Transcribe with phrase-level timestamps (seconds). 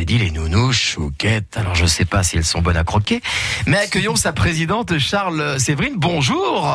[0.00, 1.58] l'avez dit, les nounous, chouquettes.
[1.58, 3.20] Alors, je sais pas si elles sont bonnes à croquer,
[3.66, 5.96] mais accueillons sa présidente, Charles Séverine.
[5.96, 6.74] Bonjour.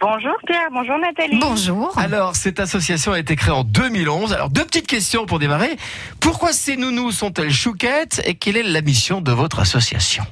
[0.00, 1.40] Bonjour Pierre, bonjour Nathalie.
[1.40, 1.92] Bonjour.
[1.98, 4.32] Alors, cette association a été créée en 2011.
[4.32, 5.76] Alors, deux petites questions pour démarrer.
[6.20, 10.24] Pourquoi ces nounous sont-elles chouquettes et quelle est la mission de votre association?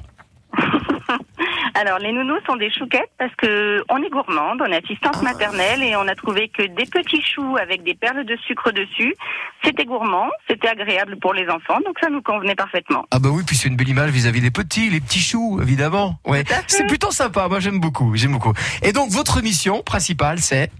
[1.73, 5.81] Alors les nounous sont des chouquettes parce que on est gourmande, on est assistante maternelle
[5.81, 9.15] et on a trouvé que des petits choux avec des perles de sucre dessus,
[9.63, 13.05] c'était gourmand, c'était agréable pour les enfants, donc ça nous convenait parfaitement.
[13.11, 16.19] Ah bah oui, puis c'est une belle image vis-à-vis des petits, les petits choux, évidemment.
[16.25, 17.47] Ouais, c'est plutôt sympa.
[17.47, 18.53] Moi, j'aime beaucoup, j'aime beaucoup.
[18.81, 20.71] Et donc, votre mission principale, c'est?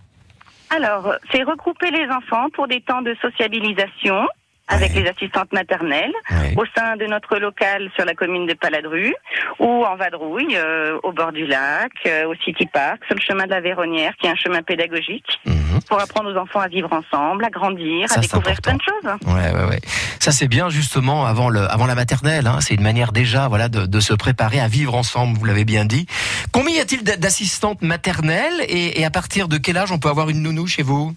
[0.70, 4.28] Alors, c'est regrouper les enfants pour des temps de sociabilisation
[4.72, 5.02] avec Ouais.
[5.02, 6.54] les assistantes maternelles Ouais.
[6.58, 9.14] au sein de notre local sur la commune de Paladru
[9.60, 13.46] ou en vadrouille euh, au bord du lac, euh, au City Park, sur le chemin
[13.46, 15.82] de la Véronnière qui est un chemin pédagogique Mhm.
[15.88, 19.12] pour apprendre aux enfants à vivre ensemble, à grandir, Ça, à découvrir plein de choses.
[19.28, 19.80] Ouais, ouais, ouais.
[20.20, 22.48] Ça, c'est bien justement avant le, avant la maternelle.
[22.48, 22.60] Hein.
[22.62, 25.38] C'est une manière déjà, voilà, de, de se préparer à vivre ensemble.
[25.38, 26.06] Vous l'avez bien dit.
[26.52, 30.10] Combien y a-t-il d'a- d'assistantes maternelles et, et à partir de quel âge on peut
[30.10, 31.14] avoir une nounou chez vous?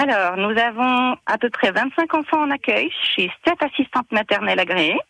[0.00, 5.00] Alors, nous avons à peu près 25 enfants en accueil chez 7 assistantes maternelles agréées.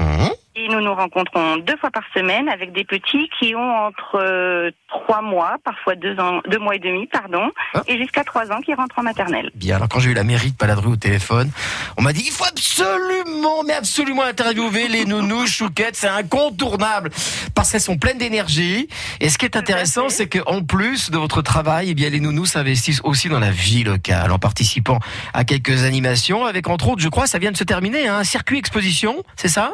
[0.00, 0.30] Mhm.
[0.56, 4.70] Et nous nous rencontrons deux fois par semaine avec des petits qui ont entre euh,
[4.88, 7.82] trois mois, parfois deux ans, deux mois et demi, pardon, Ah.
[7.88, 9.50] et jusqu'à trois ans qui rentrent en maternelle.
[9.56, 9.74] Bien.
[9.76, 11.50] Alors quand j'ai eu la mairie de Paladru au téléphone,
[11.96, 17.10] on m'a dit il faut absolument, mais absolument interviewer les nounous chouquettes, c'est incontournable
[17.56, 18.88] parce qu'elles sont pleines d'énergie.
[19.20, 22.46] Et ce qui est intéressant, c'est qu'en plus de votre travail, eh bien les nounous
[22.46, 25.00] s'investissent aussi dans la vie locale en participant
[25.32, 28.24] à quelques animations avec entre autres, je crois, ça vient de se terminer, hein, un
[28.24, 29.72] circuit exposition, c'est ça?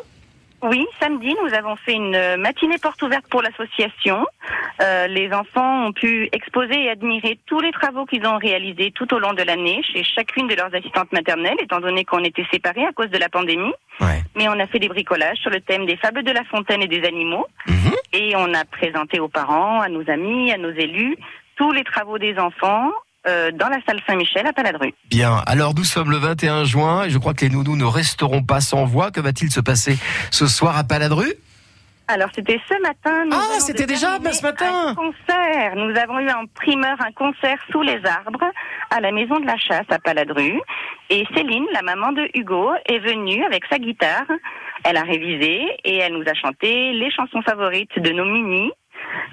[0.63, 4.27] Oui, samedi, nous avons fait une euh, matinée porte ouverte pour l'association.
[4.83, 9.13] Euh, les enfants ont pu exposer et admirer tous les travaux qu'ils ont réalisés tout
[9.15, 12.85] au long de l'année chez chacune de leurs assistantes maternelles, étant donné qu'on était séparés
[12.85, 13.73] à cause de la pandémie.
[14.01, 14.23] Ouais.
[14.37, 16.89] Mais on a fait des bricolages sur le thème des fables de la fontaine et
[16.89, 17.47] des animaux.
[17.67, 17.93] Mhm.
[18.13, 21.17] Et on a présenté aux parents, à nos amis, à nos élus,
[21.57, 22.91] tous les travaux des enfants
[23.27, 24.95] euh, dans la salle Saint-Michel à Paladru.
[25.09, 28.43] Bien, alors nous sommes le 21 juin et je crois que les nounous ne resteront
[28.43, 29.11] pas sans voix.
[29.11, 29.99] Que va-t-il se passer
[30.31, 31.27] ce soir à Paladru
[32.09, 33.25] Alors c'était ce matin.
[33.27, 34.89] nous Ah, c'était déjà, ce matin.
[34.89, 35.77] Un concert.
[35.77, 38.45] Nous avons eu en primeur un concert sous les arbres
[38.91, 40.61] à la maison de la chasse à Paladru.
[41.11, 44.27] Et Céline, la maman de Hugo, est venue avec sa guitare.
[44.85, 48.71] Elle a révisé et elle nous a chanté les chansons favorites de nos mini.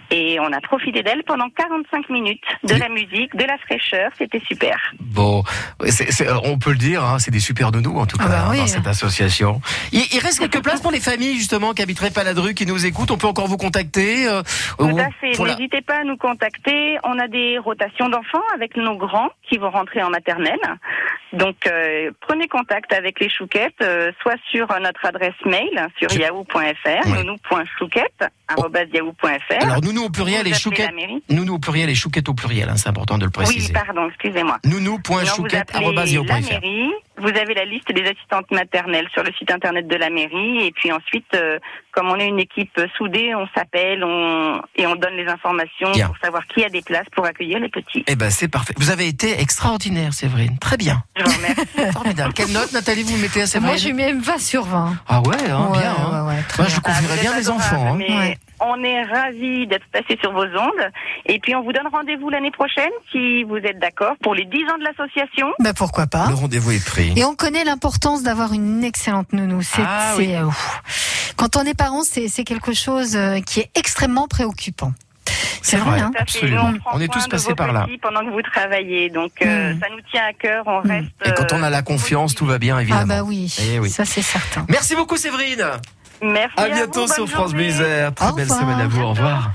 [0.09, 2.79] Et on a profité d'elle pendant 45 minutes, de Oui.
[2.79, 4.77] la musique, de la fraîcheur, c'était super.
[5.01, 5.43] Bon,
[5.85, 8.43] c'est- on peut le dire, hein, c'est des super nounous en tout cas Ah bah
[8.45, 8.59] hein, oui.
[8.59, 9.61] dans cette association.
[9.91, 13.11] Il, il reste quelques places pour les familles justement qui habiteraient Paladru, qui nous écoutent.
[13.11, 14.27] On peut encore vous contacter.
[14.27, 14.41] euh,
[14.77, 15.33] Tout ou- à fait.
[15.43, 16.97] la- N'hésitez pas à nous contacter.
[17.03, 20.59] On a des rotations d'enfants avec nos grands qui vont rentrer en maternelle.
[21.33, 26.85] Donc, euh, prenez contact avec les chouquettes, euh, soit sur notre adresse mail sur yahoo.fr,
[26.85, 27.23] Ouais.
[27.23, 29.66] nounou.chouquette@yahoo.fr.
[29.67, 30.89] Alors nounou au pluriel Vous et chouquette.
[31.29, 33.73] Nounou au pluriel et chouquette au pluriel, hein, c'est important de le Oui, préciser.
[33.73, 34.57] pardon, excusez-moi.
[34.65, 35.79] Nounou.chouquette.fr.
[37.19, 40.67] Vous avez la liste des assistantes maternelles sur le site internet de la mairie.
[40.67, 41.57] Et puis ensuite, euh,
[41.91, 44.61] comme on est une équipe soudée, on s'appelle on...
[44.75, 46.07] et on donne les informations Bien.
[46.07, 48.03] pour savoir qui a des places pour accueillir les petits.
[48.05, 48.75] Eh ben c'est parfait.
[48.77, 50.59] Vous avez été extraordinaire, Séverine.
[50.59, 51.03] Très bien.
[51.15, 51.91] Je vous remercie.
[51.93, 52.33] Formidable.
[52.35, 54.97] Quelle note, Nathalie, vous mettez à Séverine Moi, je lui mets 20 sur 20.
[55.07, 55.95] Ah ouais, hein, Ouais, bien.
[55.97, 56.23] hein.
[56.27, 56.81] ouais, ouais, Moi, je bien.
[56.81, 57.93] confierais bien adorable, enfants.
[57.93, 57.95] hein.
[57.97, 58.37] mais Ouais.
[58.59, 60.91] On est ravis d'être passé sur vos ondes.
[61.27, 64.57] Et puis, on vous donne rendez-vous l'année prochaine, si vous êtes d'accord, pour les 10
[64.73, 65.47] ans de l'association.
[65.59, 67.13] Bah, pourquoi pas Le rendez-vous est pris.
[67.15, 69.61] Et on connaît l'importance d'avoir une excellente nounou.
[69.61, 70.33] C'est, Ah oui.
[70.33, 70.47] euh,
[71.35, 74.91] quand on est parent, c'est, quelque chose euh, qui est extrêmement préoccupant.
[75.61, 76.73] C'est vrai, hein absolument.
[76.79, 77.85] Prend On est tous passés par là.
[78.01, 79.09] Pendant que vous travaillez.
[79.11, 79.79] Donc, euh, Mm.
[79.79, 80.63] ça nous tient à cœur.
[80.65, 80.89] On Mm.
[80.89, 81.07] reste.
[81.25, 83.01] Et quand on a la confiance, tout va bien, évidemment.
[83.03, 83.89] Ah bah oui, Eh oui.
[83.91, 84.65] ça c'est certain.
[84.69, 85.63] Merci beaucoup, Séverine.
[86.21, 86.55] Merci.
[86.57, 87.65] À bientôt sur France journée.
[87.65, 88.13] Bleu Isère.
[88.13, 89.01] Très Au belle semaine à vous.
[89.01, 89.51] Au revoir.